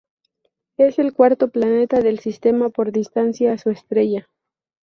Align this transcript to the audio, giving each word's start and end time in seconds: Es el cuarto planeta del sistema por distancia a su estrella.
Es 0.77 0.97
el 0.97 1.13
cuarto 1.13 1.51
planeta 1.51 1.99
del 1.99 2.17
sistema 2.17 2.69
por 2.69 2.91
distancia 2.91 3.53
a 3.53 3.59
su 3.59 3.69
estrella. 3.69 4.27